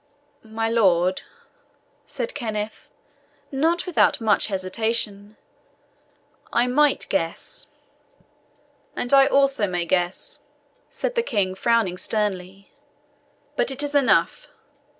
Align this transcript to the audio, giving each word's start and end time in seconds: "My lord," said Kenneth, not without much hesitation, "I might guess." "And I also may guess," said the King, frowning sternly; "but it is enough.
"My 0.41 0.67
lord," 0.67 1.21
said 2.07 2.33
Kenneth, 2.33 2.89
not 3.51 3.85
without 3.85 4.19
much 4.19 4.47
hesitation, 4.47 5.37
"I 6.51 6.65
might 6.65 7.05
guess." 7.07 7.67
"And 8.95 9.13
I 9.13 9.27
also 9.27 9.67
may 9.67 9.85
guess," 9.85 10.41
said 10.89 11.13
the 11.13 11.21
King, 11.21 11.53
frowning 11.53 11.99
sternly; 11.99 12.71
"but 13.55 13.69
it 13.69 13.83
is 13.83 13.93
enough. 13.93 14.47